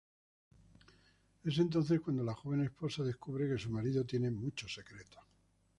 [1.43, 5.21] Es entonces cuando la joven esposa descubre que su marido tiene muchos secretos...